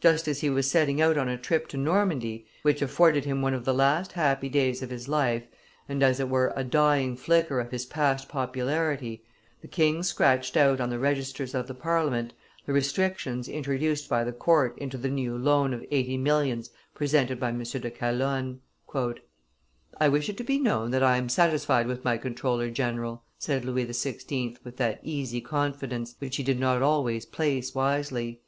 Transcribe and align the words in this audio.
Just 0.00 0.28
as 0.28 0.42
he 0.42 0.50
was 0.50 0.70
setting 0.70 1.00
out 1.00 1.16
on 1.16 1.30
a 1.30 1.38
trip 1.38 1.66
to 1.68 1.78
Normandy, 1.78 2.46
which 2.60 2.82
afforded 2.82 3.24
him 3.24 3.40
one 3.40 3.54
of 3.54 3.64
the 3.64 3.72
last 3.72 4.12
happy 4.12 4.50
days 4.50 4.82
of 4.82 4.90
his 4.90 5.08
life 5.08 5.44
and 5.88 6.02
as 6.02 6.20
it 6.20 6.28
were 6.28 6.52
a 6.54 6.62
dying 6.62 7.16
flicker 7.16 7.58
of 7.58 7.70
his 7.70 7.86
past 7.86 8.28
popularity, 8.28 9.24
the 9.62 9.68
king 9.68 10.02
scratched 10.02 10.58
out 10.58 10.78
on 10.78 10.90
the 10.90 10.98
registers 10.98 11.54
of 11.54 11.68
the 11.68 11.74
Parliament 11.74 12.34
the 12.66 12.72
restrictions 12.74 13.48
introduced 13.48 14.10
by 14.10 14.22
the 14.22 14.32
court 14.34 14.76
into 14.76 14.98
the 14.98 15.08
new 15.08 15.38
loan 15.38 15.72
of 15.72 15.86
eighty 15.90 16.18
millions 16.18 16.68
presented 16.94 17.40
by 17.40 17.48
M. 17.48 17.62
de 17.62 17.90
Calonne. 17.90 18.60
"I 19.98 20.08
wish 20.10 20.28
it 20.28 20.36
to 20.36 20.44
be 20.44 20.58
known 20.58 20.90
that 20.90 21.02
I 21.02 21.16
am 21.16 21.30
satisfied 21.30 21.86
with 21.86 22.04
my 22.04 22.18
comptroller 22.18 22.68
general," 22.70 23.24
said 23.38 23.64
Louis 23.64 23.86
XVI. 23.86 24.62
with 24.64 24.76
that 24.76 25.00
easy 25.02 25.40
confidence 25.40 26.14
which 26.18 26.36
he 26.36 26.42
did 26.42 26.60
not 26.60 26.82
always 26.82 27.24
place 27.24 27.74
wisely. 27.74 28.42